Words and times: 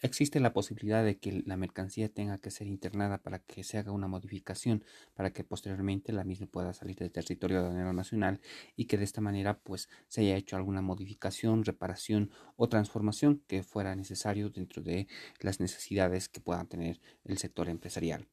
existe 0.00 0.40
la 0.40 0.52
posibilidad 0.52 1.04
de 1.04 1.18
que 1.18 1.42
la 1.44 1.56
mercancía 1.56 2.08
tenga 2.08 2.38
que 2.38 2.50
ser 2.50 2.66
internada 2.66 3.18
para 3.18 3.40
que 3.40 3.64
se 3.64 3.78
haga 3.78 3.92
una 3.92 4.08
modificación, 4.08 4.84
para 5.14 5.32
que 5.32 5.44
posteriormente 5.44 6.12
la 6.12 6.24
misma 6.24 6.46
pueda 6.46 6.72
salir 6.72 6.96
del 6.96 7.10
territorio 7.10 7.58
aduanero 7.58 7.92
nacional 7.92 8.40
y 8.76 8.86
que 8.86 8.98
de 8.98 9.04
esta 9.04 9.20
manera 9.20 9.58
pues 9.60 9.88
se 10.06 10.22
haya 10.22 10.36
hecho 10.36 10.56
alguna 10.56 10.82
modificación, 10.82 11.64
reparación 11.64 12.30
o 12.56 12.68
transformación 12.68 13.42
que 13.46 13.62
fuera 13.62 13.94
necesario 13.96 14.50
dentro 14.50 14.82
de 14.82 15.08
las 15.40 15.60
necesidades 15.60 16.28
que 16.28 16.40
puedan 16.40 16.68
tener 16.68 17.00
el 17.24 17.38
sector 17.38 17.68
empresarial. 17.68 18.28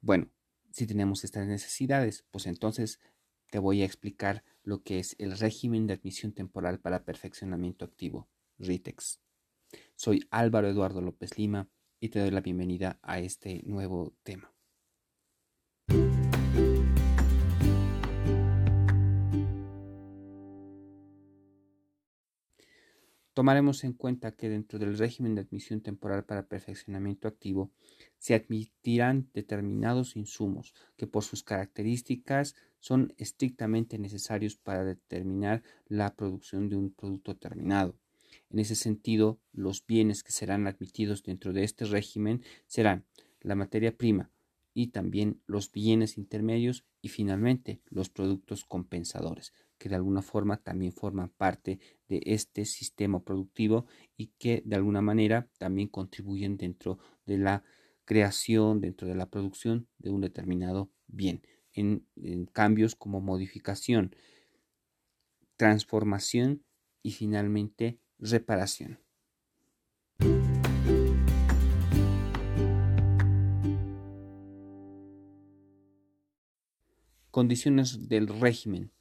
Bueno, 0.00 0.30
si 0.70 0.86
tenemos 0.86 1.24
estas 1.24 1.46
necesidades, 1.46 2.24
pues 2.30 2.46
entonces 2.46 3.00
te 3.50 3.58
voy 3.58 3.82
a 3.82 3.84
explicar 3.84 4.44
lo 4.62 4.82
que 4.82 4.98
es 4.98 5.14
el 5.18 5.38
régimen 5.38 5.86
de 5.86 5.94
admisión 5.94 6.32
temporal 6.32 6.80
para 6.80 7.04
perfeccionamiento 7.04 7.84
activo, 7.84 8.28
RITEX. 8.58 9.25
Soy 9.94 10.26
Álvaro 10.30 10.68
Eduardo 10.68 11.00
López 11.00 11.38
Lima 11.38 11.68
y 12.00 12.10
te 12.10 12.20
doy 12.20 12.30
la 12.30 12.40
bienvenida 12.40 12.98
a 13.02 13.18
este 13.18 13.62
nuevo 13.64 14.14
tema. 14.22 14.52
Tomaremos 23.36 23.84
en 23.84 23.92
cuenta 23.92 24.32
que 24.32 24.48
dentro 24.48 24.78
del 24.78 24.96
régimen 24.96 25.34
de 25.34 25.42
admisión 25.42 25.82
temporal 25.82 26.24
para 26.24 26.48
perfeccionamiento 26.48 27.28
activo 27.28 27.70
se 28.16 28.34
admitirán 28.34 29.28
determinados 29.34 30.16
insumos 30.16 30.72
que 30.96 31.06
por 31.06 31.22
sus 31.22 31.42
características 31.42 32.54
son 32.80 33.12
estrictamente 33.18 33.98
necesarios 33.98 34.56
para 34.56 34.84
determinar 34.84 35.62
la 35.86 36.16
producción 36.16 36.70
de 36.70 36.76
un 36.76 36.94
producto 36.94 37.36
terminado. 37.36 37.98
En 38.50 38.58
ese 38.58 38.74
sentido, 38.74 39.40
los 39.52 39.84
bienes 39.86 40.22
que 40.22 40.32
serán 40.32 40.66
admitidos 40.66 41.22
dentro 41.22 41.52
de 41.52 41.64
este 41.64 41.84
régimen 41.84 42.42
serán 42.66 43.04
la 43.40 43.54
materia 43.54 43.96
prima 43.96 44.30
y 44.72 44.88
también 44.88 45.40
los 45.46 45.72
bienes 45.72 46.18
intermedios 46.18 46.84
y 47.00 47.08
finalmente 47.08 47.80
los 47.88 48.10
productos 48.10 48.64
compensadores, 48.64 49.54
que 49.78 49.88
de 49.88 49.94
alguna 49.94 50.20
forma 50.20 50.58
también 50.58 50.92
forman 50.92 51.30
parte 51.30 51.80
de 52.08 52.20
este 52.26 52.66
sistema 52.66 53.24
productivo 53.24 53.86
y 54.16 54.32
que 54.38 54.62
de 54.66 54.76
alguna 54.76 55.00
manera 55.00 55.48
también 55.58 55.88
contribuyen 55.88 56.56
dentro 56.56 56.98
de 57.24 57.38
la 57.38 57.64
creación, 58.04 58.80
dentro 58.80 59.08
de 59.08 59.14
la 59.14 59.30
producción 59.30 59.88
de 59.98 60.10
un 60.10 60.20
determinado 60.20 60.90
bien, 61.06 61.42
en, 61.72 62.06
cambios 62.52 62.94
como 62.94 63.20
modificación, 63.20 64.14
transformación 65.56 66.64
y 67.02 67.12
finalmente 67.12 67.98
reparación. 68.18 68.98
Condiciones 77.30 78.08
del 78.08 78.28
régimen. 78.28 78.92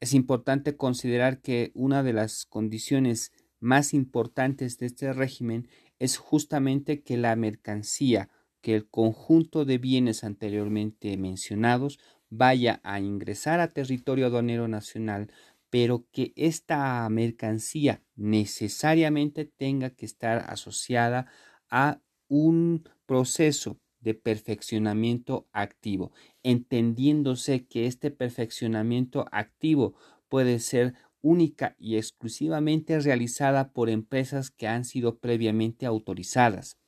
Es 0.00 0.14
importante 0.14 0.76
considerar 0.76 1.42
que 1.42 1.72
una 1.74 2.02
de 2.02 2.14
las 2.14 2.46
condiciones 2.46 3.32
más 3.60 3.92
importantes 3.92 4.78
de 4.78 4.86
este 4.86 5.12
régimen 5.12 5.68
es 5.98 6.16
justamente 6.16 7.02
que 7.02 7.18
la 7.18 7.36
mercancía, 7.36 8.30
que 8.62 8.74
el 8.74 8.88
conjunto 8.88 9.66
de 9.66 9.76
bienes 9.76 10.24
anteriormente 10.24 11.16
mencionados 11.18 11.98
vaya 12.30 12.80
a 12.84 13.00
ingresar 13.00 13.60
a 13.60 13.68
territorio 13.68 14.26
aduanero 14.26 14.68
nacional 14.68 15.30
pero 15.70 16.06
que 16.12 16.32
esta 16.36 17.08
mercancía 17.08 18.02
necesariamente 18.16 19.44
tenga 19.44 19.90
que 19.90 20.04
estar 20.04 20.44
asociada 20.50 21.26
a 21.70 22.00
un 22.28 22.88
proceso 23.06 23.80
de 24.00 24.14
perfeccionamiento 24.14 25.48
activo, 25.52 26.12
entendiéndose 26.42 27.66
que 27.66 27.86
este 27.86 28.10
perfeccionamiento 28.10 29.26
activo 29.30 29.94
puede 30.28 30.58
ser 30.58 30.94
única 31.22 31.76
y 31.78 31.96
exclusivamente 31.96 32.98
realizada 32.98 33.72
por 33.72 33.90
empresas 33.90 34.50
que 34.50 34.66
han 34.68 34.84
sido 34.84 35.18
previamente 35.18 35.86
autorizadas. 35.86 36.78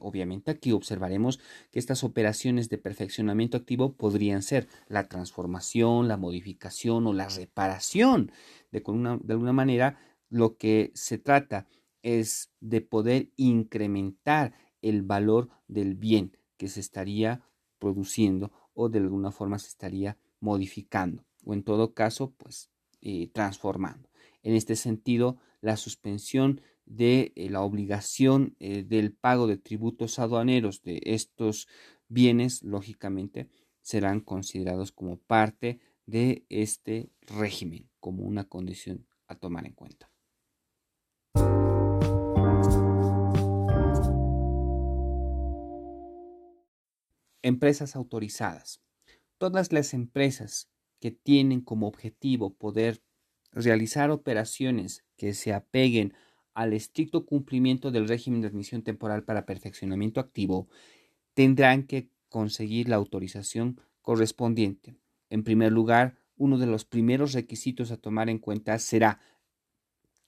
Obviamente 0.00 0.50
aquí 0.50 0.72
observaremos 0.72 1.40
que 1.70 1.78
estas 1.78 2.02
operaciones 2.04 2.68
de 2.68 2.78
perfeccionamiento 2.78 3.56
activo 3.56 3.92
podrían 3.92 4.42
ser 4.42 4.68
la 4.88 5.08
transformación, 5.08 6.08
la 6.08 6.16
modificación 6.16 7.06
o 7.06 7.12
la 7.12 7.28
reparación. 7.28 8.32
De, 8.72 8.80
de 8.80 9.32
alguna 9.32 9.52
manera, 9.52 9.98
lo 10.30 10.56
que 10.56 10.90
se 10.94 11.18
trata 11.18 11.66
es 12.02 12.50
de 12.60 12.80
poder 12.80 13.30
incrementar 13.36 14.54
el 14.82 15.02
valor 15.02 15.50
del 15.66 15.94
bien 15.94 16.36
que 16.56 16.68
se 16.68 16.80
estaría 16.80 17.42
produciendo 17.78 18.52
o 18.74 18.88
de 18.88 18.98
alguna 18.98 19.30
forma 19.32 19.58
se 19.58 19.68
estaría 19.68 20.16
modificando 20.40 21.24
o 21.48 21.54
en 21.54 21.62
todo 21.62 21.94
caso 21.94 22.34
pues 22.36 22.70
eh, 23.00 23.30
transformando. 23.32 24.10
En 24.42 24.54
este 24.54 24.76
sentido, 24.76 25.38
la 25.60 25.76
suspensión 25.76 26.60
de 26.88 27.32
eh, 27.36 27.50
la 27.50 27.60
obligación 27.60 28.56
eh, 28.58 28.82
del 28.82 29.12
pago 29.12 29.46
de 29.46 29.58
tributos 29.58 30.18
aduaneros 30.18 30.82
de 30.82 31.00
estos 31.04 31.68
bienes, 32.08 32.62
lógicamente, 32.62 33.48
serán 33.82 34.20
considerados 34.20 34.90
como 34.90 35.18
parte 35.18 35.80
de 36.06 36.46
este 36.48 37.10
régimen, 37.20 37.90
como 38.00 38.24
una 38.24 38.44
condición 38.44 39.06
a 39.26 39.34
tomar 39.34 39.66
en 39.66 39.74
cuenta. 39.74 40.10
Empresas 47.42 47.96
autorizadas. 47.96 48.82
Todas 49.36 49.72
las 49.72 49.92
empresas 49.94 50.70
que 51.00 51.10
tienen 51.10 51.60
como 51.60 51.86
objetivo 51.86 52.54
poder 52.54 53.02
realizar 53.52 54.10
operaciones 54.10 55.04
que 55.16 55.34
se 55.34 55.52
apeguen 55.52 56.14
al 56.58 56.72
estricto 56.72 57.24
cumplimiento 57.24 57.92
del 57.92 58.08
régimen 58.08 58.40
de 58.40 58.48
admisión 58.48 58.82
temporal 58.82 59.22
para 59.22 59.46
perfeccionamiento 59.46 60.18
activo, 60.18 60.68
tendrán 61.32 61.84
que 61.84 62.10
conseguir 62.28 62.88
la 62.88 62.96
autorización 62.96 63.80
correspondiente. 64.02 64.96
En 65.30 65.44
primer 65.44 65.70
lugar, 65.70 66.16
uno 66.36 66.58
de 66.58 66.66
los 66.66 66.84
primeros 66.84 67.32
requisitos 67.32 67.92
a 67.92 67.96
tomar 67.96 68.28
en 68.28 68.40
cuenta 68.40 68.76
será 68.80 69.20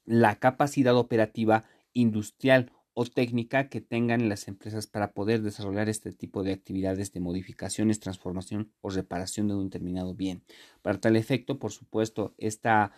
la 0.04 0.36
capacidad 0.36 0.94
operativa 0.94 1.64
industrial 1.94 2.70
o 2.94 3.06
técnica 3.06 3.68
que 3.68 3.80
tengan 3.80 4.28
las 4.28 4.46
empresas 4.46 4.86
para 4.86 5.14
poder 5.14 5.42
desarrollar 5.42 5.88
este 5.88 6.12
tipo 6.12 6.44
de 6.44 6.52
actividades 6.52 7.12
de 7.12 7.18
modificaciones, 7.18 7.98
transformación 7.98 8.72
o 8.82 8.90
reparación 8.90 9.48
de 9.48 9.56
un 9.56 9.64
determinado 9.64 10.14
bien. 10.14 10.44
Para 10.80 11.00
tal 11.00 11.16
efecto, 11.16 11.58
por 11.58 11.72
supuesto, 11.72 12.36
esta 12.38 12.92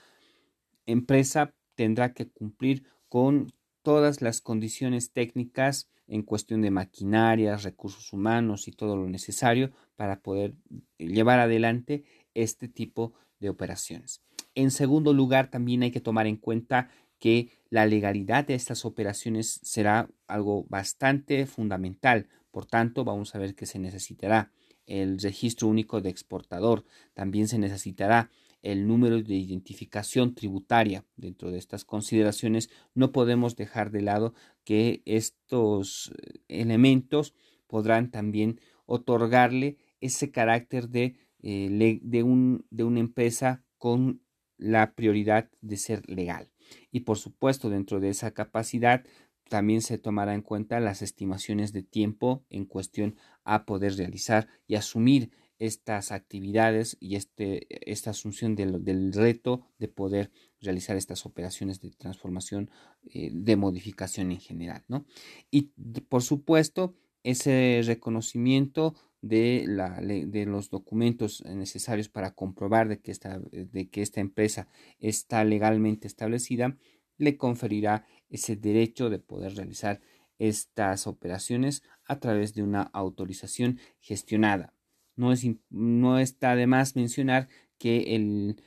empresa 0.85 1.55
tendrá 1.75 2.13
que 2.13 2.29
cumplir 2.29 2.85
con 3.13 3.53
todas 3.83 4.23
las 4.23 4.41
condiciones 4.41 5.13
técnicas 5.13 5.91
en 6.07 6.23
cuestión 6.23 6.63
de 6.63 6.71
maquinarias, 6.71 7.63
recursos 7.63 8.11
humanos 8.15 8.69
y 8.69 8.73
todo 8.73 8.97
lo 8.97 9.07
necesario 9.07 9.71
para 9.97 10.21
poder 10.21 10.55
llevar 10.97 11.39
adelante 11.39 12.05
este 12.33 12.69
tipo 12.69 13.13
de 13.39 13.51
operaciones. 13.51 14.23
En 14.55 14.71
segundo 14.71 15.13
lugar, 15.13 15.51
también 15.51 15.83
hay 15.83 15.91
que 15.91 16.01
tomar 16.01 16.27
en 16.27 16.39
cuenta 16.39 16.89
que 17.19 17.51
la 17.69 17.85
legalidad 17.85 18.47
de 18.47 18.55
estas 18.55 18.87
operaciones 18.87 19.61
será 19.63 20.09
algo 20.27 20.65
bastante 20.71 21.45
fundamental. 21.45 22.31
Por 22.51 22.65
tanto, 22.65 23.05
vamos 23.05 23.35
a 23.35 23.39
ver 23.39 23.55
que 23.55 23.67
se 23.67 23.79
necesitará 23.79 24.53
el 24.87 25.19
registro 25.19 25.69
único 25.69 26.01
de 26.01 26.09
exportador. 26.09 26.87
También 27.13 27.47
se 27.47 27.59
necesitará 27.59 28.31
el 28.63 28.87
número 28.87 29.21
de 29.23 29.35
identificación 29.35 30.35
tributaria. 30.35 31.05
Dentro 31.17 31.51
de 31.51 31.59
estas 31.59 31.85
consideraciones 31.85 32.71
no 32.95 33.13
podemos 33.13 33.57
dejar 33.57 33.91
de 33.91 34.03
lado 34.03 34.35
que 34.65 35.03
estos 35.05 36.13
eh, 36.17 36.41
elementos 36.49 37.35
podrán 37.67 38.11
también 38.11 38.61
otorgarle 38.87 39.79
ese 40.01 40.31
carácter 40.31 40.89
de, 40.89 41.17
eh, 41.43 42.01
de, 42.03 42.23
un, 42.23 42.67
de 42.71 42.85
una 42.85 43.01
empresa 43.01 43.65
con 43.79 44.23
la 44.59 44.95
prioridad 44.95 45.51
de 45.61 45.77
ser 45.77 46.09
legal. 46.09 46.53
Y 46.91 47.01
por 47.01 47.19
supuesto, 47.19 47.69
dentro 47.71 48.01
de 48.01 48.11
esa 48.11 48.33
capacidad 48.33 49.05
también 49.49 49.83
se 49.83 49.99
tomará 49.99 50.35
en 50.35 50.43
cuenta 50.43 50.81
las 50.81 51.03
estimaciones 51.03 51.73
de 51.73 51.83
tiempo 51.83 52.45
en 52.49 52.65
cuestión 52.65 53.17
a 53.45 53.67
poder 53.67 53.97
realizar 53.97 54.49
y 54.67 54.77
asumir 54.77 55.31
estas 55.59 56.13
actividades 56.13 56.97
y 57.01 57.17
este, 57.17 57.67
esta 57.91 58.11
asunción 58.11 58.55
del, 58.55 58.85
del, 58.85 59.13
reto 59.13 59.63
de 59.79 59.89
poder 59.89 60.31
realizar 60.61 60.97
estas 60.97 61.25
operaciones 61.27 61.81
de 61.81 61.91
transformación, 61.91 62.71
eh, 63.05 63.31
de 63.33 63.57
modificación 63.57 64.33
en 64.33 64.41
general. 64.41 64.85
¿no? 64.89 65.07
Y 65.51 65.73
por 66.09 66.23
supuesto, 66.23 66.95
ese 67.23 67.81
reconocimiento 67.85 68.95
de, 69.21 69.65
la, 69.69 70.01
de 70.01 70.47
los 70.47 70.69
documentos 70.69 71.45
necesarios 71.45 72.09
para 72.09 72.35
comprobar 72.35 72.89
de 72.89 73.01
que, 73.01 73.13
esta, 73.13 73.39
de 73.39 73.89
que 73.89 74.03
esta 74.03 74.21
empresa 74.21 74.69
está 74.99 75.45
legalmente 75.45 76.09
establecida 76.09 76.77
le 77.19 77.37
conferirá 77.37 78.05
ese 78.29 78.57
derecho 78.57 79.11
de 79.11 79.21
poder 79.21 79.55
realizar 79.55 80.01
estas 80.39 81.07
operaciones 81.07 81.85
a 82.05 82.19
través 82.19 82.53
de 82.55 82.63
una 82.63 82.83
autorización 82.83 83.79
gestionada. 84.01 84.75
No, 85.23 85.31
es, 85.31 85.47
no 85.71 86.19
está 86.19 86.57
de 86.57 86.67
más 86.67 86.97
mencionar 86.97 87.49
que 87.79 88.17
el 88.17 88.61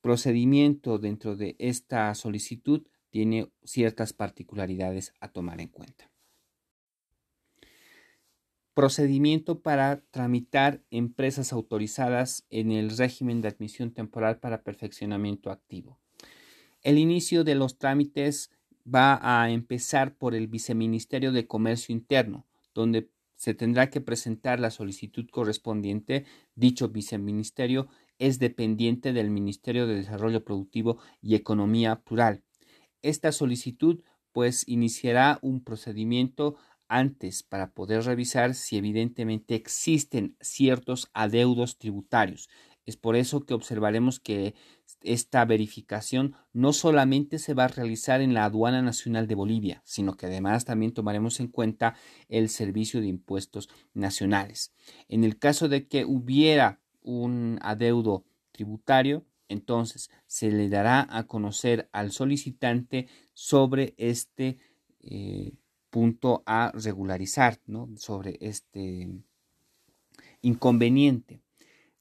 procedimiento 0.00 0.98
dentro 0.98 1.36
de 1.36 1.54
esta 1.58 2.14
solicitud 2.14 2.86
tiene 3.10 3.52
ciertas 3.62 4.14
particularidades 4.14 5.12
a 5.20 5.28
tomar 5.28 5.60
en 5.60 5.68
cuenta. 5.68 6.10
Procedimiento 8.72 9.60
para 9.60 10.00
tramitar 10.10 10.82
empresas 10.90 11.52
autorizadas 11.52 12.46
en 12.48 12.72
el 12.72 12.96
régimen 12.96 13.42
de 13.42 13.48
admisión 13.48 13.92
temporal 13.92 14.38
para 14.38 14.62
perfeccionamiento 14.62 15.50
activo. 15.50 16.00
El 16.80 16.96
inicio 16.96 17.44
de 17.44 17.54
los 17.54 17.76
trámites 17.76 18.50
va 18.86 19.20
a 19.20 19.50
empezar 19.50 20.16
por 20.16 20.34
el 20.34 20.46
Viceministerio 20.46 21.32
de 21.32 21.46
Comercio 21.46 21.94
Interno, 21.94 22.46
donde 22.72 23.10
se 23.38 23.54
tendrá 23.54 23.88
que 23.88 24.00
presentar 24.00 24.58
la 24.58 24.70
solicitud 24.70 25.26
correspondiente. 25.30 26.26
Dicho 26.56 26.88
viceministerio 26.88 27.88
es 28.18 28.40
dependiente 28.40 29.12
del 29.12 29.30
Ministerio 29.30 29.86
de 29.86 29.94
Desarrollo 29.94 30.44
Productivo 30.44 30.98
y 31.22 31.36
Economía 31.36 32.02
Plural. 32.02 32.42
Esta 33.00 33.30
solicitud 33.30 34.02
pues 34.32 34.66
iniciará 34.66 35.38
un 35.40 35.62
procedimiento 35.62 36.56
antes 36.88 37.44
para 37.44 37.70
poder 37.70 38.02
revisar 38.02 38.54
si 38.54 38.76
evidentemente 38.76 39.54
existen 39.54 40.36
ciertos 40.40 41.08
adeudos 41.14 41.78
tributarios. 41.78 42.48
Es 42.86 42.96
por 42.96 43.14
eso 43.14 43.44
que 43.46 43.54
observaremos 43.54 44.18
que 44.18 44.54
esta 45.02 45.44
verificación 45.44 46.34
no 46.52 46.72
solamente 46.72 47.38
se 47.38 47.54
va 47.54 47.64
a 47.64 47.68
realizar 47.68 48.20
en 48.20 48.34
la 48.34 48.44
Aduana 48.44 48.82
Nacional 48.82 49.26
de 49.26 49.34
Bolivia, 49.34 49.82
sino 49.84 50.16
que 50.16 50.26
además 50.26 50.64
también 50.64 50.92
tomaremos 50.92 51.40
en 51.40 51.48
cuenta 51.48 51.94
el 52.28 52.48
Servicio 52.48 53.00
de 53.00 53.08
Impuestos 53.08 53.68
Nacionales. 53.94 54.72
En 55.08 55.24
el 55.24 55.38
caso 55.38 55.68
de 55.68 55.86
que 55.86 56.04
hubiera 56.04 56.80
un 57.02 57.58
adeudo 57.62 58.24
tributario, 58.52 59.24
entonces 59.48 60.10
se 60.26 60.50
le 60.50 60.68
dará 60.68 61.06
a 61.10 61.26
conocer 61.26 61.88
al 61.92 62.12
solicitante 62.12 63.08
sobre 63.32 63.94
este 63.96 64.58
eh, 65.00 65.52
punto 65.90 66.42
a 66.44 66.70
regularizar, 66.74 67.60
¿no? 67.66 67.88
sobre 67.96 68.36
este 68.40 69.08
inconveniente. 70.42 71.40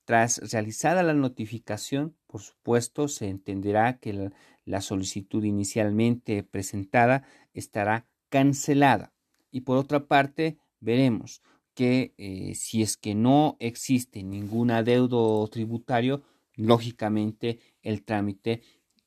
Tras 0.07 0.38
realizada 0.54 1.04
la 1.04 1.13
notificación, 1.13 2.15
por 2.27 2.39
supuesto, 2.39 3.09
se 3.09 3.27
entenderá 3.27 4.00
que 4.00 4.31
la, 4.63 4.80
solicitud 4.80 5.44
inicialmente 5.44 6.44
presentada 6.44 7.24
estará 7.54 8.07
cancelada. 8.30 9.12
Y 9.51 9.62
por 9.62 9.75
otra 9.75 10.07
parte, 10.07 10.59
veremos 10.80 11.42
que 11.74 12.13
eh, 12.18 12.56
si 12.56 12.83
es 12.83 12.95
que 12.95 13.15
no 13.15 13.57
existe 13.59 14.24
ningún 14.24 14.71
adeudo 14.71 15.45
tributario, 15.50 16.24
lógicamente 16.56 17.59
el 17.81 18.06
trámite 18.06 18.62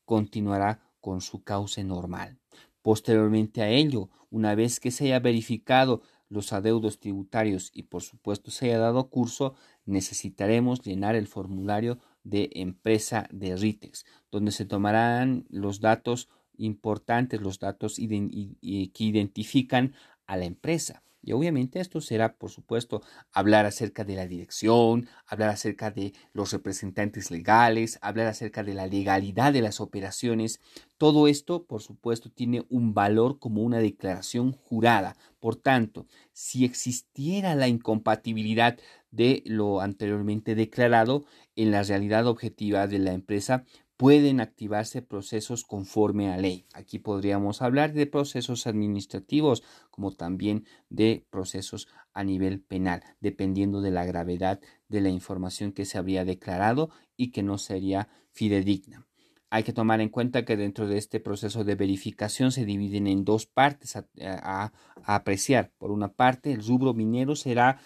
continuará 0.05 0.83
con 1.01 1.23
su 1.23 1.43
cauce 1.43 1.83
normal. 1.83 2.39
Posteriormente 2.83 3.63
a 3.63 3.71
ello, 3.71 4.11
una 4.29 4.55
vez 4.55 4.81
que 4.81 4.91
se 4.91 5.05
haya 5.05 5.21
verificado 5.21 6.03
los 6.31 6.53
adeudos 6.53 7.01
tributarios 7.01 7.71
y 7.75 7.85
por 7.85 8.03
supuesto 8.03 8.51
se 8.51 8.67
haya 8.67 8.79
dado 8.79 9.11
curso, 9.11 9.55
necesitaremos 9.87 10.83
llenar 10.83 11.17
el 11.17 11.27
formulario 11.27 11.99
de 12.25 12.51
empresa 12.55 13.27
de 13.33 13.57
RITEX, 13.57 14.05
donde 14.31 14.53
se 14.53 14.67
tomarán 14.67 15.47
los 15.49 15.81
datos 15.81 16.29
importantes, 16.57 17.41
los 17.41 17.59
datos 17.59 17.97
que 17.97 19.05
identifican 19.05 19.95
a 20.27 20.37
la 20.37 20.45
empresa. 20.45 21.03
Y 21.23 21.33
obviamente 21.33 21.81
esto 21.81 22.01
será, 22.01 22.37
por 22.37 22.51
supuesto, 22.51 23.03
hablar 23.31 23.67
acerca 23.67 24.05
de 24.05 24.17
la 24.17 24.27
dirección, 24.27 25.07
hablar 25.27 25.51
acerca 25.51 25.91
de 25.91 26.15
los 26.33 26.51
representantes 26.51 27.31
legales, 27.31 27.99
hablar 28.01 28.27
acerca 28.27 28.63
de 28.63 28.73
la 28.73 28.87
legalidad 28.87 29.53
de 29.53 29.61
las 29.61 29.81
operaciones. 29.81 30.61
Todo 30.97 31.29
esto, 31.29 31.65
por 31.65 31.83
supuesto, 31.83 32.31
tiene 32.31 32.65
un 32.71 32.95
valor 32.95 33.39
como 33.39 33.63
una 33.63 33.81
declaración 33.81 34.53
jurada. 34.53 35.15
Por 35.41 35.57
tanto, 35.57 36.07
si 36.33 36.65
existiera 36.65 37.55
la 37.55 37.69
incompatibilidad 37.69 38.79
de 39.11 39.43
lo 39.47 39.81
anteriormente 39.81 40.55
declarado 40.55 41.25
en 41.57 41.71
la 41.71 41.83
realidad 41.83 42.27
objetiva 42.27 42.87
de 42.87 42.99
la 42.99 43.13
empresa, 43.13 43.65
pueden 44.01 44.41
activarse 44.41 45.03
procesos 45.03 45.63
conforme 45.63 46.33
a 46.33 46.39
ley. 46.39 46.65
Aquí 46.73 46.99
podríamos 46.99 47.61
hablar 47.61 47.93
de 47.93 48.07
procesos 48.07 48.67
administrativos 48.67 49.63
como 49.91 50.13
también 50.13 50.65
de 50.89 51.27
procesos 51.29 51.87
a 52.15 52.25
nivel 52.25 52.63
penal, 52.63 53.03
dependiendo 53.21 53.83
de 53.83 53.91
la 53.91 54.07
gravedad 54.07 54.59
de 54.89 55.03
la 55.03 55.11
información 55.11 55.73
que 55.73 55.85
se 55.85 55.99
habría 55.99 56.25
declarado 56.25 56.89
y 57.15 57.31
que 57.31 57.43
no 57.43 57.59
sería 57.59 58.09
fidedigna. 58.31 59.07
Hay 59.51 59.65
que 59.65 59.75
tomar 59.75 60.01
en 60.01 60.09
cuenta 60.09 60.47
que 60.47 60.57
dentro 60.57 60.87
de 60.87 60.97
este 60.97 61.21
proceso 61.21 61.65
de 61.65 61.75
verificación 61.75 62.53
se 62.53 62.65
dividen 62.65 63.07
en 63.07 63.27
dos 63.27 63.45
partes 63.45 63.97
a, 63.97 64.07
a 64.23 64.73
apreciar. 65.05 65.73
Por 65.77 65.91
una 65.91 66.13
parte, 66.13 66.53
el 66.53 66.65
rubro 66.65 66.95
minero 66.95 67.37
será 67.37 67.81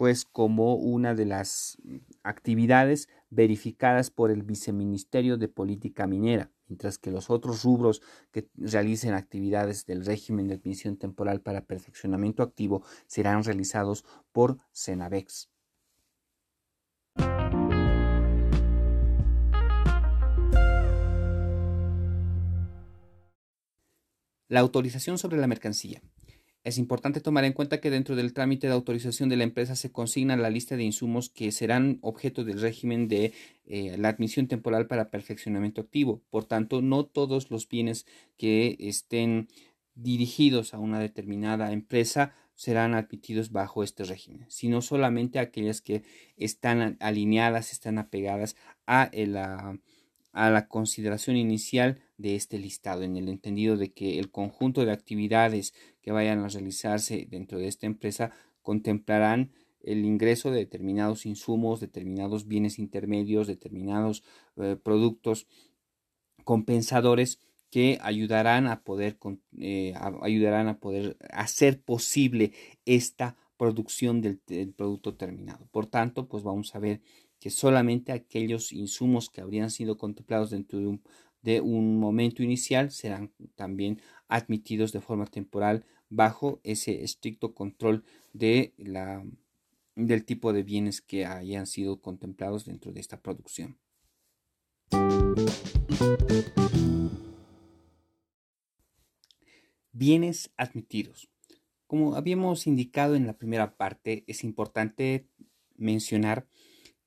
pues 0.00 0.24
como 0.24 0.76
una 0.76 1.14
de 1.14 1.26
las 1.26 1.76
actividades 2.22 3.10
verificadas 3.28 4.10
por 4.10 4.30
el 4.30 4.42
Viceministerio 4.42 5.36
de 5.36 5.48
Política 5.48 6.06
Minera, 6.06 6.50
mientras 6.68 6.96
que 6.96 7.10
los 7.10 7.28
otros 7.28 7.64
rubros 7.64 8.00
que 8.30 8.48
realicen 8.56 9.12
actividades 9.12 9.84
del 9.84 10.06
régimen 10.06 10.48
de 10.48 10.54
admisión 10.54 10.96
temporal 10.96 11.42
para 11.42 11.66
perfeccionamiento 11.66 12.42
activo 12.42 12.82
serán 13.06 13.44
realizados 13.44 14.06
por 14.32 14.56
Cenavex. 14.72 15.50
La 24.48 24.60
autorización 24.60 25.18
sobre 25.18 25.36
la 25.36 25.46
mercancía. 25.46 26.00
Es 26.62 26.76
importante 26.76 27.20
tomar 27.20 27.44
en 27.44 27.54
cuenta 27.54 27.80
que 27.80 27.88
dentro 27.88 28.16
del 28.16 28.34
trámite 28.34 28.66
de 28.66 28.74
autorización 28.74 29.30
de 29.30 29.36
la 29.36 29.44
empresa 29.44 29.76
se 29.76 29.92
consigna 29.92 30.36
la 30.36 30.50
lista 30.50 30.76
de 30.76 30.84
insumos 30.84 31.30
que 31.30 31.52
serán 31.52 31.98
objeto 32.02 32.44
del 32.44 32.60
régimen 32.60 33.08
de 33.08 33.32
eh, 33.64 33.96
la 33.96 34.10
admisión 34.10 34.46
temporal 34.46 34.86
para 34.86 35.10
perfeccionamiento 35.10 35.80
activo. 35.80 36.20
Por 36.28 36.44
tanto, 36.44 36.82
no 36.82 37.06
todos 37.06 37.50
los 37.50 37.66
bienes 37.66 38.04
que 38.36 38.76
estén 38.78 39.48
dirigidos 39.94 40.74
a 40.74 40.78
una 40.78 41.00
determinada 41.00 41.72
empresa 41.72 42.34
serán 42.54 42.94
admitidos 42.94 43.52
bajo 43.52 43.82
este 43.82 44.04
régimen, 44.04 44.44
sino 44.50 44.82
solamente 44.82 45.38
aquellas 45.38 45.80
que 45.80 46.02
están 46.36 46.98
alineadas, 47.00 47.72
están 47.72 47.96
apegadas 47.96 48.54
a 48.86 49.10
la 49.14 49.78
a 50.32 50.50
la 50.50 50.68
consideración 50.68 51.36
inicial 51.36 52.00
de 52.18 52.36
este 52.36 52.58
listado, 52.58 53.02
en 53.02 53.16
el 53.16 53.28
entendido 53.28 53.76
de 53.76 53.92
que 53.92 54.18
el 54.18 54.30
conjunto 54.30 54.84
de 54.84 54.92
actividades 54.92 55.74
que 56.02 56.12
vayan 56.12 56.40
a 56.40 56.48
realizarse 56.48 57.26
dentro 57.28 57.58
de 57.58 57.68
esta 57.68 57.86
empresa 57.86 58.30
contemplarán 58.62 59.52
el 59.82 60.04
ingreso 60.04 60.50
de 60.50 60.58
determinados 60.58 61.26
insumos, 61.26 61.80
determinados 61.80 62.46
bienes 62.46 62.78
intermedios, 62.78 63.46
determinados 63.46 64.22
eh, 64.56 64.76
productos 64.82 65.46
compensadores 66.44 67.40
que 67.70 67.98
ayudarán 68.02 68.66
a 68.66 68.82
poder 68.82 69.16
eh, 69.58 69.94
ayudarán 70.22 70.68
a 70.68 70.78
poder 70.80 71.16
hacer 71.30 71.80
posible 71.80 72.52
esta 72.84 73.36
producción 73.56 74.20
del, 74.20 74.40
del, 74.46 74.72
producto 74.72 75.14
terminado. 75.14 75.68
Por 75.70 75.86
tanto, 75.86 76.26
pues 76.28 76.42
vamos 76.42 76.74
a 76.74 76.80
ver 76.80 77.00
que 77.40 77.50
solamente 77.50 78.12
aquellos 78.12 78.70
insumos 78.72 79.30
que 79.30 79.40
habrían 79.40 79.70
sido 79.70 79.96
contemplados 79.96 80.50
dentro 80.50 80.78
de 81.42 81.60
un, 81.62 81.98
momento 81.98 82.42
inicial 82.42 82.90
serán 82.90 83.32
también 83.54 84.00
admitidos 84.28 84.92
de 84.92 85.00
forma 85.00 85.26
temporal 85.26 85.86
bajo 86.10 86.60
ese 86.64 87.02
estricto 87.02 87.54
control 87.54 88.04
de 88.34 88.74
la, 88.76 89.24
del 89.96 90.24
tipo 90.26 90.52
de 90.52 90.62
bienes 90.62 91.00
que 91.00 91.24
hayan 91.24 91.66
sido 91.66 92.02
contemplados 92.02 92.66
dentro 92.66 92.92
de 92.92 93.00
esta 93.00 93.22
producción. 93.22 93.78
Bienes 99.92 100.50
admitidos. 100.58 101.30
Como 101.86 102.16
habíamos 102.16 102.66
indicado 102.66 103.16
en 103.16 103.26
la 103.26 103.38
primera 103.38 103.76
parte, 103.76 104.24
es 104.26 104.44
importante 104.44 105.26
mencionar 105.76 106.46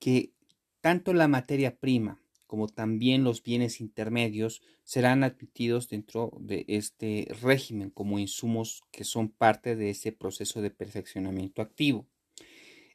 que 0.03 0.33
tanto 0.81 1.13
la 1.13 1.29
materia 1.29 1.77
prima 1.77 2.19
como 2.45 2.67
también 2.67 3.23
los 3.23 3.41
bienes 3.41 3.79
intermedios 3.79 4.61
serán 4.83 5.23
admitidos 5.23 5.87
dentro 5.87 6.33
de 6.41 6.65
este 6.67 7.29
régimen 7.41 7.89
como 7.89 8.19
insumos 8.19 8.83
que 8.91 9.05
son 9.05 9.29
parte 9.29 9.77
de 9.77 9.91
ese 9.91 10.11
proceso 10.11 10.61
de 10.61 10.71
perfeccionamiento 10.71 11.61
activo. 11.61 12.05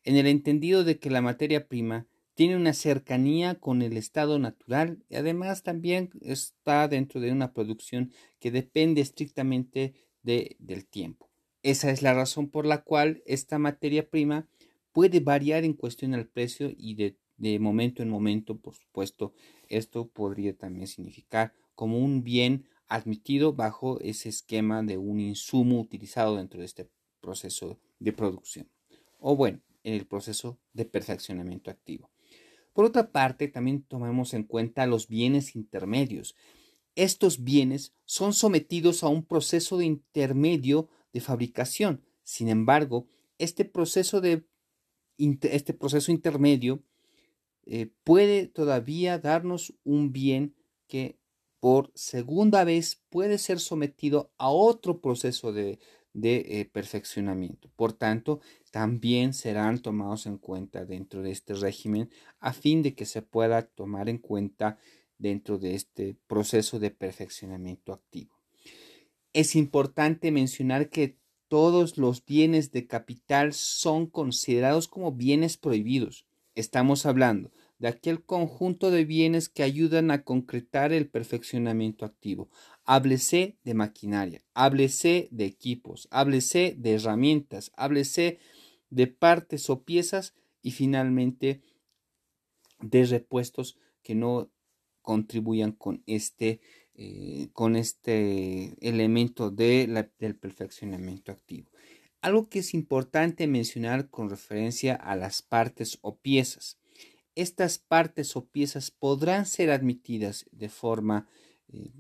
En 0.05 0.17
el 0.17 0.27
entendido 0.27 0.85
de 0.85 0.99
que 0.99 1.09
la 1.09 1.23
materia 1.23 1.67
prima 1.67 2.07
tiene 2.35 2.57
una 2.57 2.75
cercanía 2.75 3.55
con 3.55 3.81
el 3.81 3.97
estado 3.97 4.39
natural 4.39 5.03
y 5.09 5.15
además 5.15 5.63
también 5.63 6.11
está 6.21 6.89
dentro 6.89 7.23
de 7.23 7.33
una 7.33 7.55
producción 7.55 8.13
que 8.39 8.51
depende 8.51 9.01
estrictamente 9.01 9.95
del 10.23 10.87
tiempo. 10.87 11.31
Esa 11.63 11.91
es 11.91 12.03
la 12.03 12.13
razón 12.13 12.51
por 12.51 12.67
la 12.67 12.83
cual 12.83 13.23
esta 13.25 13.59
materia 13.59 14.11
prima 14.11 14.47
puede 14.99 15.21
variar 15.21 15.63
en 15.63 15.75
cuestión 15.75 16.13
al 16.13 16.27
precio 16.27 16.73
y 16.77 16.97
de, 17.37 17.59
momento 17.61 18.03
en 18.03 18.09
momento, 18.09 18.59
por 18.59 18.75
supuesto, 18.75 19.33
esto 19.69 20.09
podría 20.09 20.59
también 20.59 20.89
significar 20.89 21.55
como 21.77 22.01
un 22.01 22.25
bien 22.25 22.65
admitido 22.89 23.53
bajo 23.53 24.01
ese 24.01 24.29
esquema 24.29 24.83
de 24.83 24.99
un 24.99 25.21
insumo 25.21 25.79
utilizado 25.79 26.35
dentro 26.35 26.59
de 26.59 26.67
este 26.67 26.91
proceso 27.21 27.79
de 28.01 28.13
producción 28.13 28.69
o 29.21 29.37
bueno, 29.37 29.61
en 29.85 29.95
el 29.95 30.05
proceso 30.05 30.59
de 30.73 30.85
perfeccionamiento 30.85 31.71
activo. 31.71 32.11
Por 32.73 32.85
otra 32.85 33.13
parte, 33.13 33.47
también 33.47 33.85
tomemos 33.85 34.35
en 34.35 34.43
cuenta 34.43 34.85
los 34.89 35.07
bienes 35.07 35.55
intermedios. 35.55 36.35
Estos 36.97 37.45
bienes 37.45 37.95
son 38.05 38.33
sometidos 38.33 39.05
a 39.05 39.07
un 39.07 39.25
proceso 39.25 39.79
de 39.79 39.85
intermedio 39.85 40.89
de 41.13 41.21
fabricación. 41.21 42.03
Sin 42.25 42.49
embargo, 42.49 43.07
este 43.39 43.65
proceso, 43.65 44.21
de, 44.21 44.48
este 45.19 45.75
proceso 45.75 46.13
intermedio 46.13 46.83
eh, 47.67 47.91
puede 48.05 48.47
todavía 48.47 49.19
darnos 49.19 49.75
un 49.85 50.13
bien 50.13 50.55
que 50.87 51.19
por 51.61 51.91
segunda 51.95 52.65
vez 52.65 53.03
puede 53.11 53.37
ser 53.39 53.61
sometido 53.61 54.33
a 54.39 54.49
otro 54.49 55.01
proceso 55.01 55.53
de, 55.53 55.79
de 56.15 56.61
eh, 56.61 56.65
perfeccionamiento. 56.65 57.71
Por 57.77 57.93
tanto, 57.93 58.41
también 58.71 59.35
serán 59.35 59.81
tomados 59.81 60.27
en 60.27 60.39
cuenta 60.39 60.85
dentro 60.85 61.23
de 61.23 61.31
este 61.31 61.55
régimen 61.55 62.11
a 62.41 62.53
fin 62.53 62.83
de 62.83 62.95
que 62.95 63.07
se 63.07 63.23
pueda 63.23 63.63
tomar 63.63 64.09
en 64.09 64.19
cuenta 64.19 64.79
dentro 65.19 65.59
de 65.59 65.75
este 65.75 66.17
proceso 66.27 66.79
de 66.79 66.91
perfeccionamiento 66.91 67.93
activo. 67.93 68.35
Es 69.33 69.57
importante 69.57 70.31
mencionar 70.31 70.89
que 70.89 71.19
todos 71.49 71.99
los 71.99 72.25
bienes 72.25 72.73
de 72.73 72.87
capital 72.87 73.53
son 73.53 74.07
considerados 74.07 74.89
como 74.89 75.13
bienes 75.13 75.57
prohibidos. 75.57 76.27
Estamos 76.55 77.07
hablando 77.07 77.51
de 77.79 77.89
aquel 77.89 78.25
conjunto 78.25 78.91
de 78.91 79.05
bienes 79.05 79.49
que 79.49 79.63
ayudan 79.63 80.11
a 80.11 80.25
concretar 80.25 80.93
el 80.93 81.09
perfeccionamiento 81.09 82.05
activo. 82.05 82.51
Háblese 82.85 83.57
de 83.65 83.75
maquinaria, 83.75 84.43
háblese 84.55 85.29
de 85.31 85.45
equipos, 85.45 86.09
háblese 86.11 86.75
de 86.77 86.95
herramientas, 86.95 87.71
háblese 87.77 88.39
de 88.91 89.07
partes 89.07 89.71
o 89.71 89.85
piezas 89.85 90.35
y 90.63 90.73
finalmente 90.73 91.63
de 92.81 93.05
repuestos 93.05 93.79
que 94.03 94.15
no 94.15 94.51
contribuyan 95.03 95.73
con 95.73 96.03
este, 96.07 96.61
eh, 96.99 97.49
con 97.55 97.77
este 97.77 98.75
elemento 98.87 99.51
de 99.51 100.11
del 100.19 100.37
perfeccionamiento 100.37 101.33
activo. 101.33 101.71
Algo 102.21 102.51
que 102.51 102.59
es 102.59 102.75
importante 102.75 103.47
mencionar 103.47 104.11
con 104.11 104.29
referencia 104.29 104.95
a 104.95 105.17
las 105.17 105.41
partes 105.41 105.99
o 106.03 106.17
piezas 106.17 106.79
estas 107.39 107.79
partes 107.79 108.35
o 108.35 108.47
piezas 108.47 108.91
podrán 108.91 109.47
ser 109.47 109.71
admitidas 109.71 110.47
de 110.51 110.69
forma 110.69 111.29
eh, 111.69 111.93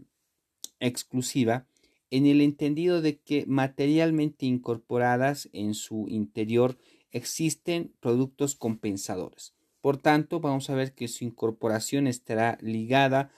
exclusiva 0.80 1.68
en 2.10 2.26
el 2.26 2.40
entendido 2.40 3.00
de 3.00 3.20
que 3.20 3.46
materialmente 3.46 4.46
incorporadas 4.46 5.48
en 5.52 5.74
su 5.74 6.08
interior 6.08 6.76
existen 7.12 7.94
productos 8.00 8.56
compensadores. 8.56 9.54
Por 9.80 9.98
tanto, 9.98 10.40
vamos 10.40 10.70
a 10.70 10.74
ver 10.74 10.92
que 10.92 11.06
su 11.06 11.24
incorporación 11.24 12.08
estará 12.08 12.58
ligada 12.60 13.30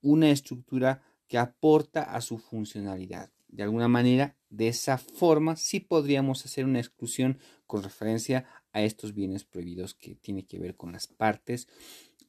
una 0.00 0.30
estructura 0.30 1.02
que 1.28 1.38
aporta 1.38 2.02
a 2.02 2.20
su 2.20 2.38
funcionalidad. 2.38 3.30
De 3.48 3.62
alguna 3.62 3.88
manera, 3.88 4.36
de 4.50 4.68
esa 4.68 4.98
forma, 4.98 5.56
sí 5.56 5.80
podríamos 5.80 6.44
hacer 6.44 6.64
una 6.64 6.80
exclusión 6.80 7.38
con 7.66 7.82
referencia 7.82 8.46
a 8.72 8.82
estos 8.82 9.14
bienes 9.14 9.44
prohibidos 9.44 9.94
que 9.94 10.14
tiene 10.14 10.46
que 10.46 10.58
ver 10.58 10.76
con 10.76 10.92
las 10.92 11.06
partes 11.06 11.68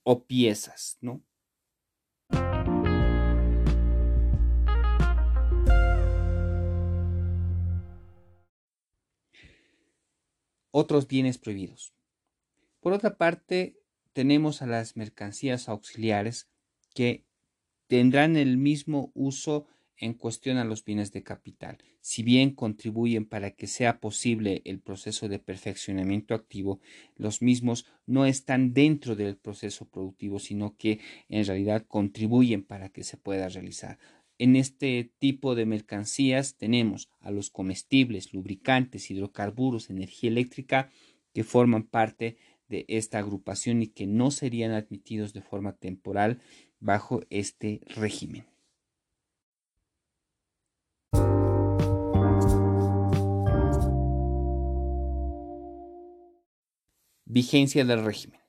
o 0.03 0.25
piezas, 0.25 0.97
¿no? 1.01 1.21
Otros 10.71 11.07
bienes 11.07 11.37
prohibidos. 11.37 11.93
Por 12.79 12.93
otra 12.93 13.17
parte, 13.17 13.81
tenemos 14.13 14.61
a 14.61 14.67
las 14.67 14.95
mercancías 14.95 15.67
auxiliares 15.69 16.49
que 16.97 17.27
tendrán 17.85 18.37
el 18.37 18.57
mismo 18.57 19.11
uso 19.13 19.67
en 19.97 20.15
cuestión 20.15 20.57
a 20.57 20.65
los 20.65 20.83
bienes 20.83 21.11
de 21.11 21.21
capital. 21.21 21.77
Si 22.01 22.23
bien 22.23 22.55
contribuyen 22.55 23.27
para 23.27 23.51
que 23.51 23.67
sea 23.67 23.99
posible 23.99 24.63
el 24.65 24.79
proceso 24.79 25.29
de 25.29 25.37
perfeccionamiento 25.37 26.33
activo, 26.33 26.79
los 27.15 27.43
mismos 27.43 27.85
no 28.07 28.25
están 28.25 28.73
dentro 28.73 29.15
del 29.15 29.37
proceso 29.37 29.87
productivo, 29.87 30.39
sino 30.39 30.75
que 30.75 30.99
en 31.29 31.45
realidad 31.45 31.85
contribuyen 31.87 32.63
para 32.63 32.89
que 32.89 33.03
se 33.03 33.17
pueda 33.17 33.47
realizar. 33.47 33.99
En 34.39 34.55
este 34.55 35.11
tipo 35.19 35.53
de 35.53 35.67
mercancías 35.67 36.57
tenemos 36.57 37.11
a 37.19 37.29
los 37.29 37.51
comestibles, 37.51 38.33
lubricantes, 38.33 39.11
hidrocarburos, 39.11 39.91
energía 39.91 40.31
eléctrica, 40.31 40.89
que 41.31 41.43
forman 41.43 41.83
parte 41.83 42.37
de 42.69 42.85
esta 42.87 43.19
agrupación 43.19 43.81
y 43.81 43.87
que 43.87 44.07
no 44.07 44.31
serían 44.31 44.71
admitidos 44.71 45.33
de 45.33 45.41
forma 45.41 45.73
temporal 45.73 46.39
bajo 46.79 47.21
este 47.29 47.81
régimen. 47.87 48.45
Vigencia 57.25 57.85
del 57.85 58.03
régimen. 58.03 58.39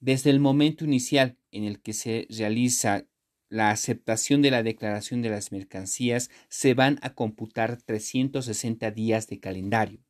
Desde 0.00 0.30
el 0.30 0.40
momento 0.40 0.84
inicial 0.84 1.36
en 1.50 1.64
el 1.64 1.80
que 1.80 1.92
se 1.92 2.26
realiza 2.30 3.06
la 3.48 3.70
aceptación 3.70 4.42
de 4.42 4.50
la 4.50 4.62
declaración 4.62 5.22
de 5.22 5.30
las 5.30 5.52
mercancías, 5.52 6.30
se 6.48 6.74
van 6.74 6.98
a 7.02 7.14
computar 7.14 7.80
360 7.80 8.90
días 8.90 9.28
de 9.28 9.40
calendario. 9.40 10.00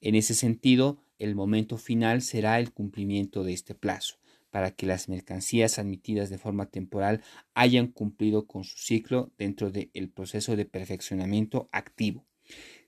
En 0.00 0.14
ese 0.14 0.34
sentido, 0.34 1.02
el 1.18 1.34
momento 1.34 1.76
final 1.76 2.22
será 2.22 2.58
el 2.58 2.72
cumplimiento 2.72 3.44
de 3.44 3.52
este 3.52 3.74
plazo, 3.74 4.16
para 4.50 4.72
que 4.72 4.86
las 4.86 5.08
mercancías 5.08 5.78
admitidas 5.78 6.30
de 6.30 6.38
forma 6.38 6.66
temporal 6.66 7.22
hayan 7.54 7.88
cumplido 7.88 8.46
con 8.46 8.64
su 8.64 8.78
ciclo 8.78 9.32
dentro 9.38 9.70
del 9.70 10.10
proceso 10.10 10.56
de 10.56 10.66
perfeccionamiento 10.66 11.68
activo, 11.72 12.26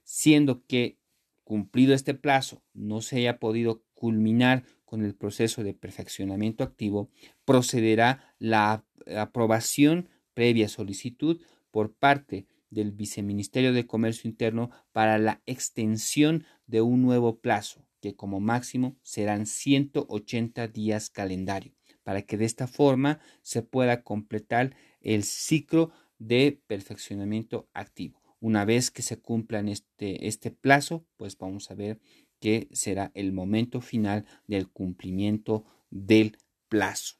siendo 0.03 0.65
que 0.65 0.99
cumplido 1.43 1.93
este 1.93 2.13
plazo 2.13 2.63
no 2.73 3.01
se 3.01 3.17
haya 3.17 3.39
podido 3.39 3.83
culminar 3.93 4.63
con 4.85 5.03
el 5.03 5.15
proceso 5.15 5.63
de 5.63 5.73
perfeccionamiento 5.73 6.63
activo, 6.63 7.09
procederá 7.45 8.35
la 8.37 8.85
aprobación 9.17 10.09
previa 10.33 10.69
solicitud 10.69 11.41
por 11.71 11.93
parte 11.93 12.45
del 12.69 12.91
Viceministerio 12.91 13.73
de 13.73 13.87
Comercio 13.87 14.29
Interno 14.29 14.71
para 14.91 15.17
la 15.17 15.41
extensión 15.45 16.45
de 16.67 16.81
un 16.81 17.01
nuevo 17.01 17.39
plazo, 17.39 17.82
que 18.03 18.17
como 18.17 18.41
máximo 18.41 18.97
serán 19.01 19.45
180 19.45 20.67
días 20.67 21.09
calendario, 21.09 21.73
para 22.03 22.23
que 22.23 22.35
de 22.35 22.43
esta 22.43 22.67
forma 22.67 23.21
se 23.41 23.61
pueda 23.61 24.03
completar 24.03 24.75
el 24.99 25.23
ciclo 25.23 25.93
de 26.19 26.61
perfeccionamiento 26.67 27.69
activo. 27.73 28.21
Una 28.41 28.65
vez 28.65 28.91
que 28.91 29.03
se 29.03 29.21
cumpla 29.21 29.61
este, 29.61 30.27
este 30.27 30.51
plazo, 30.51 31.05
pues 31.15 31.37
vamos 31.37 31.71
a 31.71 31.75
ver 31.75 32.01
que 32.41 32.67
será 32.73 33.13
el 33.15 33.31
momento 33.31 33.79
final 33.79 34.25
del 34.47 34.67
cumplimiento 34.67 35.63
del 35.89 36.37
plazo. 36.67 37.15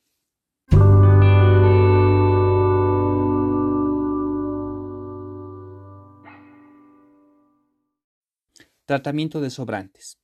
Tratamiento 8.86 9.40
de 9.40 9.50
sobrantes. 9.50 10.23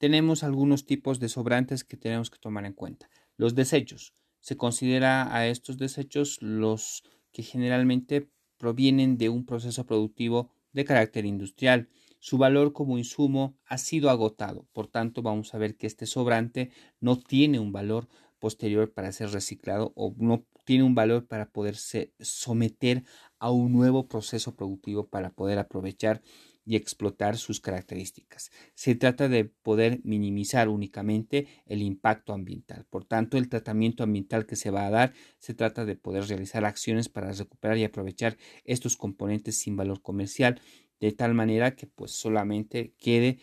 Tenemos 0.00 0.42
algunos 0.44 0.86
tipos 0.86 1.20
de 1.20 1.28
sobrantes 1.28 1.84
que 1.84 1.98
tenemos 1.98 2.30
que 2.30 2.38
tomar 2.38 2.64
en 2.64 2.72
cuenta. 2.72 3.10
Los 3.36 3.54
desechos. 3.54 4.14
Se 4.40 4.56
considera 4.56 5.36
a 5.36 5.46
estos 5.46 5.76
desechos 5.76 6.38
los 6.40 7.04
que 7.32 7.42
generalmente 7.42 8.30
provienen 8.56 9.18
de 9.18 9.28
un 9.28 9.44
proceso 9.44 9.84
productivo 9.84 10.48
de 10.72 10.86
carácter 10.86 11.26
industrial 11.26 11.90
su 12.18 12.38
valor 12.38 12.72
como 12.72 12.96
insumo 12.96 13.58
ha 13.66 13.76
sido 13.76 14.08
agotado. 14.08 14.66
Por 14.72 14.86
tanto, 14.86 15.20
vamos 15.20 15.54
a 15.54 15.58
ver 15.58 15.76
que 15.76 15.86
este 15.86 16.06
sobrante 16.06 16.70
no 16.98 17.18
tiene 17.18 17.58
un 17.58 17.70
valor 17.70 18.08
posterior 18.38 18.90
para 18.92 19.12
ser 19.12 19.30
reciclado 19.30 19.92
o 19.96 20.14
no 20.16 20.46
tiene 20.64 20.84
un 20.84 20.94
valor 20.94 21.26
para 21.26 21.50
poderse 21.50 22.14
someter 22.20 23.04
a 23.38 23.50
un 23.50 23.72
nuevo 23.72 24.08
proceso 24.08 24.56
productivo 24.56 25.08
para 25.08 25.30
poder 25.30 25.58
aprovechar 25.58 26.22
y 26.70 26.76
explotar 26.76 27.36
sus 27.36 27.58
características. 27.58 28.52
Se 28.76 28.94
trata 28.94 29.28
de 29.28 29.44
poder 29.44 29.98
minimizar 30.04 30.68
únicamente 30.68 31.48
el 31.66 31.82
impacto 31.82 32.32
ambiental. 32.32 32.86
Por 32.88 33.04
tanto, 33.04 33.38
el 33.38 33.48
tratamiento 33.48 34.04
ambiental 34.04 34.46
que 34.46 34.54
se 34.54 34.70
va 34.70 34.86
a 34.86 34.90
dar 34.90 35.12
se 35.40 35.52
trata 35.52 35.84
de 35.84 35.96
poder 35.96 36.28
realizar 36.28 36.64
acciones 36.64 37.08
para 37.08 37.32
recuperar 37.32 37.76
y 37.76 37.82
aprovechar 37.82 38.36
estos 38.64 38.96
componentes 38.96 39.58
sin 39.58 39.74
valor 39.74 40.00
comercial 40.00 40.60
de 41.00 41.10
tal 41.10 41.34
manera 41.34 41.74
que 41.74 41.88
pues 41.88 42.12
solamente 42.12 42.94
quede 42.98 43.40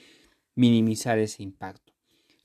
minimizar 0.56 1.20
ese 1.20 1.44
impacto. 1.44 1.92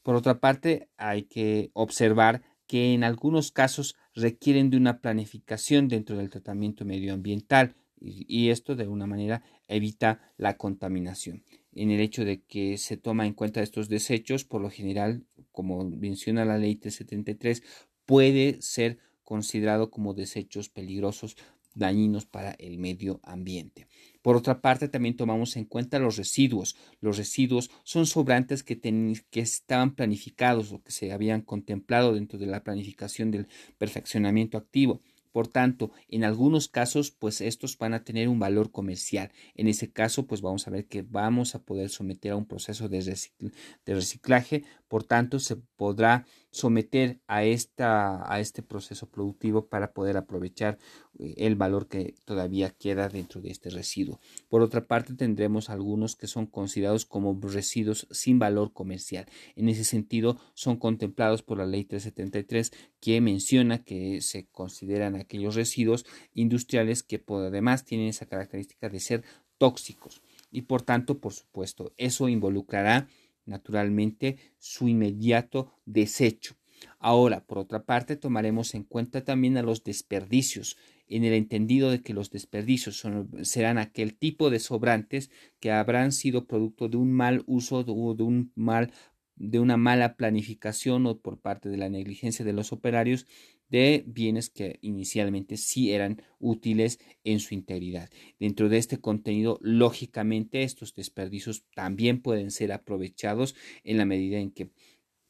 Por 0.03 0.17
otra 0.17 0.41
parte, 0.41 0.89
hay 0.97 1.23
que 1.23 1.71
observar 1.75 2.43
que 2.67 2.93
en 2.93 3.05
algunos 3.05 3.53
casos 3.53 3.95
requieren 4.17 4.69
de 4.69 4.79
una 4.79 5.01
planificación 5.01 5.87
dentro 5.87 6.17
del 6.17 6.29
tratamiento 6.29 6.85
medioambiental 6.85 7.77
y, 8.03 8.51
esto 8.51 8.75
de 8.75 8.89
una 8.89 9.07
manera 9.07 9.43
evita 9.69 10.21
la 10.37 10.57
contaminación. 10.57 11.45
En 11.73 11.91
el 11.91 12.01
hecho 12.01 12.25
de 12.25 12.43
que 12.43 12.79
se 12.79 12.97
toma 12.97 13.27
en 13.27 13.35
cuenta 13.35 13.63
estos 13.63 13.89
desechos, 13.89 14.45
por 14.45 14.61
lo 14.61 14.71
general, 14.71 15.25
como 15.53 15.85
menciona 15.85 16.45
la 16.45 16.59
ley 16.59 16.77
373, 16.77 17.63
puede 18.05 18.61
ser 18.61 18.99
considerado 19.23 19.91
como 19.91 20.15
desechos 20.15 20.69
peligrosos 20.69 21.37
dañinos 21.75 22.27
para 22.27 22.53
el 22.53 22.79
medio 22.79 23.21
ambiente. 23.23 23.87
Por 24.21 24.37
otra 24.37 24.61
parte, 24.61 24.89
también 24.89 25.17
tomamos 25.17 25.57
en 25.57 25.65
cuenta 25.65 25.99
los 25.99 26.17
residuos. 26.17 26.77
Los 27.01 27.17
residuos 27.17 27.71
son 27.83 28.07
sobrantes 28.07 28.63
que, 28.63 28.79
que 28.79 29.41
estaban 29.41 29.95
planificados 29.95 30.73
o 30.73 30.83
que 30.83 30.93
se 30.93 31.13
habían 31.13 31.43
contemplado 31.43 32.15
dentro 32.15 32.39
de 32.39 32.47
la 32.47 32.63
planificación 32.63 33.31
del 33.31 33.49
perfeccionamiento 33.79 34.59
activo. 34.59 35.01
Por 35.33 35.49
tanto, 35.49 35.91
en 36.09 36.25
algunos 36.25 36.69
casos, 36.69 37.11
pues 37.11 37.41
estos 37.41 37.77
van 37.79 37.95
a 37.95 38.05
tener 38.05 38.29
un 38.29 38.39
valor 38.39 38.71
comercial. 38.71 39.33
En 39.55 39.67
ese 39.67 39.91
caso, 39.91 40.27
pues 40.27 40.43
vamos 40.43 40.69
a 40.69 40.71
ver 40.71 40.87
que 40.87 41.03
vamos 41.03 41.55
a 41.55 41.63
poder 41.65 41.89
someter 41.89 42.33
a 42.33 42.37
un 42.37 42.47
proceso 42.47 42.89
de, 42.89 43.01
de 43.01 43.95
reciclaje. 43.95 44.65
Por 44.93 45.05
tanto, 45.05 45.39
se 45.39 45.57
podrá 45.57 46.27
someter 46.51 47.19
a, 47.27 47.45
esta, 47.45 48.31
a 48.31 48.41
este 48.41 48.63
proceso 48.63 49.09
productivo 49.09 49.69
para 49.69 49.95
poder 49.95 50.19
aprovechar 50.19 50.77
eh, 51.19 51.33
el 51.39 51.57
valor 51.57 51.89
que 51.89 52.15
todavía 52.27 52.69
queda 52.69 53.09
dentro 53.09 53.41
de 53.41 53.51
este 53.51 53.71
residuo. 53.71 54.21
Por 54.51 54.61
otra 54.61 54.87
parte, 54.87 55.15
tendremos 55.15 55.71
algunos 55.71 56.15
que 56.15 56.27
son 56.27 56.45
considerados 56.45 57.07
como 57.07 57.41
residuos 57.41 58.07
sin 58.11 58.39
valor 58.39 58.75
comercial. 58.75 59.25
En 59.57 59.71
ese 59.71 59.85
sentido, 59.85 60.39
son 60.53 60.77
contemplados 60.77 61.43
por 61.43 61.57
la 61.57 61.65
ley 61.65 61.85
373 61.85 62.71
que 63.01 63.19
menciona 63.23 63.85
que 63.85 64.21
se 64.21 64.45
consideran 64.49 65.17
aquellos 65.17 65.55
residuos 65.55 66.05
industriales 66.35 67.03
que 67.03 67.25
además 67.29 67.87
tienen 67.87 68.09
esa 68.09 68.27
característica 68.27 68.91
de 68.91 69.01
ser 69.01 69.25
tóxicos. 69.57 70.21
Y 70.51 70.63
por 70.63 70.83
tanto, 70.83 71.19
por 71.19 71.33
supuesto, 71.33 71.95
eso 71.97 72.29
involucrará 72.29 73.09
naturalmente 73.47 74.37
su 74.59 74.89
inmediato 74.89 75.73
desecho. 75.85 76.57
Ahora, 76.99 77.45
por 77.45 77.59
otra 77.59 77.85
parte, 77.85 78.17
tomaremos 78.17 78.75
en 78.75 78.85
cuenta 78.85 79.25
también 79.25 79.57
a 79.57 79.63
los 79.63 79.85
desperdicios, 79.85 80.77
en 81.09 81.25
el 81.25 81.35
entendido 81.35 81.91
de 81.91 82.03
que 82.03 82.15
los 82.15 82.31
desperdicios 82.31 83.07
serán 83.43 83.79
aquel 83.79 84.15
tipo 84.15 84.51
de 84.51 84.59
sobrantes 84.59 85.31
que 85.61 85.71
habrán 85.71 86.13
sido 86.13 86.47
producto 86.47 86.89
de 86.89 86.97
un 86.97 87.13
mal 87.13 87.45
uso 87.47 87.85
o 87.87 88.15
de 88.15 88.23
un 88.23 88.53
mal 88.55 88.93
de 89.37 89.59
una 89.59 89.77
mala 89.77 90.17
planificación 90.17 91.07
o 91.07 91.19
por 91.19 91.41
parte 91.41 91.69
de 91.69 91.77
la 91.77 91.89
negligencia 91.89 92.45
de 92.45 92.53
los 92.53 92.73
operarios 92.73 93.27
de 93.73 94.05
bienes 94.07 94.51
que 94.51 94.79
inicialmente 94.83 95.57
sí 95.57 95.93
eran 95.93 96.23
útiles 96.39 97.01
en 97.25 97.41
su 97.41 97.55
integridad. 97.55 98.11
Dentro 98.39 98.69
de 98.69 98.77
este 98.77 98.99
contenido, 98.99 99.59
lógicamente, 99.63 100.63
estos 100.63 100.95
desperdicios 100.95 101.65
también 101.75 102.21
pueden 102.21 102.51
ser 102.51 102.71
aprovechados 102.71 103.57
en 103.83 103.97
la 103.97 104.05
medida 104.05 104.39
en 104.39 104.51
que 104.51 104.71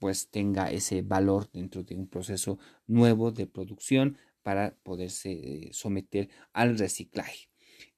pues 0.01 0.29
tenga 0.29 0.73
ese 0.73 1.03
valor 1.03 1.49
dentro 1.53 1.85
de 1.85 1.95
un 1.95 2.09
proceso 2.09 2.59
nuevo 2.89 3.31
de 3.31 3.47
producción 3.47 4.19
para 4.43 4.77
poderse 4.83 5.31
eh, 5.31 5.69
someter 5.71 6.29
al 6.53 6.77
reciclaje. 6.77 7.49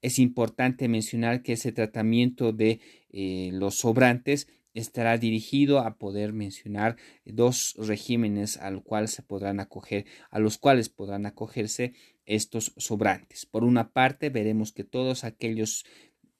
Es 0.03 0.19
importante 0.19 0.87
mencionar 0.87 1.41
que 1.41 1.53
ese 1.53 1.71
tratamiento 1.71 2.53
de 2.53 2.79
eh, 3.09 3.49
los 3.51 3.73
sobrantes 3.79 4.47
estará 4.75 5.17
dirigido 5.17 5.79
a 5.79 5.97
poder 5.97 6.33
mencionar 6.33 6.97
dos 7.25 7.73
regímenes 7.79 8.57
al 8.57 8.83
cual 8.83 9.07
se 9.07 9.23
podrán 9.23 9.59
acoger, 9.59 10.05
a 10.29 10.37
los 10.39 10.59
cuales 10.59 10.89
podrán 10.89 11.25
acogerse 11.25 11.93
estos 12.25 12.73
sobrantes. 12.77 13.45
Por 13.45 13.63
una 13.63 13.91
parte, 13.91 14.29
veremos 14.29 14.71
que 14.71 14.83
todos 14.83 15.23
aquellos 15.23 15.85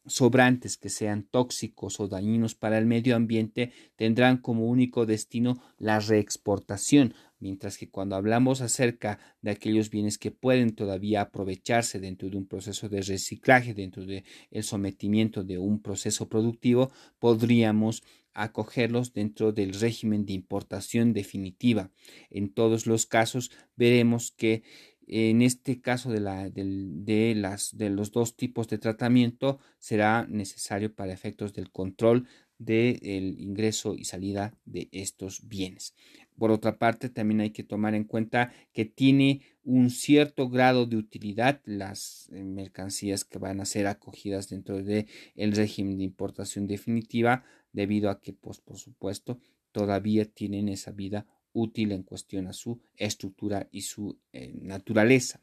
sobrantes 0.07 0.77
que 0.77 0.89
sean 0.89 1.23
tóxicos 1.23 1.99
o 1.99 2.07
dañinos 2.07 2.55
para 2.55 2.77
el 2.77 2.85
medio 2.85 3.15
ambiente 3.15 3.71
tendrán 3.95 4.37
como 4.37 4.67
único 4.67 5.05
destino 5.05 5.61
la 5.77 5.99
reexportación, 5.99 7.13
mientras 7.39 7.77
que 7.77 7.89
cuando 7.89 8.15
hablamos 8.15 8.61
acerca 8.61 9.19
de 9.41 9.51
aquellos 9.51 9.89
bienes 9.89 10.17
que 10.17 10.31
pueden 10.31 10.75
todavía 10.75 11.21
aprovecharse 11.21 11.99
dentro 11.99 12.29
de 12.29 12.37
un 12.37 12.45
proceso 12.47 12.89
de 12.89 13.01
reciclaje, 13.01 13.73
dentro 13.73 14.05
del 14.05 14.23
el 14.51 14.63
sometimiento 14.63 15.43
de 15.43 15.57
un 15.57 15.81
proceso 15.81 16.29
productivo, 16.29 16.91
podríamos 17.19 18.03
acogerlos 18.35 19.13
dentro 19.13 19.51
del 19.51 19.73
régimen 19.73 20.25
de 20.25 20.33
importación 20.33 21.13
definitiva. 21.13 21.91
En 22.29 22.53
todos 22.53 22.85
los 22.85 23.05
casos 23.05 23.51
veremos 23.75 24.31
que 24.31 24.63
en 25.07 25.41
este 25.41 25.81
caso 25.81 26.11
de, 26.11 26.19
la, 26.19 26.49
de, 26.49 27.33
las, 27.35 27.77
de 27.77 27.89
los 27.89 28.11
dos 28.11 28.35
tipos 28.35 28.67
de 28.67 28.77
tratamiento 28.77 29.59
será 29.77 30.25
necesario 30.27 30.93
para 30.93 31.13
efectos 31.13 31.53
del 31.53 31.71
control 31.71 32.27
del 32.57 33.39
ingreso 33.39 33.95
y 33.95 34.05
salida 34.05 34.57
de 34.65 34.89
estos 34.91 35.47
bienes. 35.47 35.93
Por 36.37 36.51
otra 36.51 36.77
parte, 36.77 37.09
también 37.09 37.41
hay 37.41 37.51
que 37.51 37.63
tomar 37.63 37.95
en 37.95 38.05
cuenta 38.05 38.51
que 38.73 38.85
tiene 38.85 39.41
un 39.65 39.89
cierto 39.89 40.47
grado 40.47 40.85
de 40.85 40.95
utilidad 40.95 41.59
las 41.65 42.29
eh, 42.31 42.43
mercancías 42.43 43.25
que 43.25 43.39
van 43.39 43.59
a 43.59 43.65
ser 43.65 43.87
acogidas 43.87 44.47
dentro 44.47 44.81
del 44.81 45.07
el 45.35 45.51
régimen 45.53 45.97
de 45.97 46.03
importación 46.03 46.67
definitiva, 46.67 47.43
debido 47.73 48.11
a 48.11 48.21
que, 48.21 48.31
pues, 48.31 48.61
por 48.61 48.77
supuesto, 48.77 49.39
todavía 49.71 50.25
tienen 50.25 50.69
esa 50.69 50.91
vida 50.91 51.25
útil 51.51 51.91
en 51.91 52.03
cuestión 52.03 52.47
a 52.47 52.53
su 52.53 52.79
estructura 52.95 53.67
y 53.71 53.81
su 53.81 54.19
eh, 54.33 54.53
naturaleza. 54.53 55.41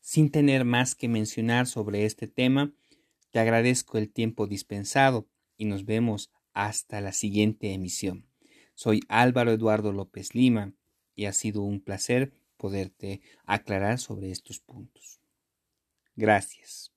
Sin 0.00 0.30
tener 0.30 0.64
más 0.64 0.94
que 0.94 1.08
mencionar 1.08 1.66
sobre 1.66 2.04
este 2.04 2.28
tema, 2.28 2.72
te 3.30 3.38
agradezco 3.38 3.98
el 3.98 4.10
tiempo 4.10 4.46
dispensado 4.46 5.28
y 5.60 5.66
nos 5.66 5.84
vemos 5.84 6.30
hasta 6.54 7.02
la 7.02 7.12
siguiente 7.12 7.74
emisión. 7.74 8.26
Soy 8.74 9.02
Álvaro 9.08 9.52
Eduardo 9.52 9.92
López 9.92 10.34
Lima 10.34 10.72
y 11.14 11.26
ha 11.26 11.34
sido 11.34 11.60
un 11.60 11.82
placer 11.82 12.32
poderte 12.56 13.20
aclarar 13.44 13.98
sobre 13.98 14.30
estos 14.30 14.58
puntos. 14.58 15.20
Gracias. 16.16 16.89